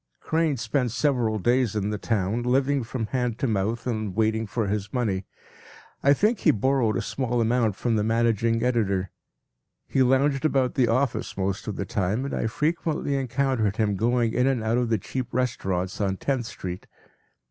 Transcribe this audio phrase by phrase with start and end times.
[0.19, 4.65] ”Crane spent several days in the town, living from hand to mouth and waiting for
[4.65, 5.27] his money.
[6.01, 9.11] I think he borrowed a small amount from the managing editor.
[9.87, 14.33] He lounged about the office most of the time, and I frequently encountered him going
[14.33, 16.87] in and out of the cheap restaurants on Tenth Street.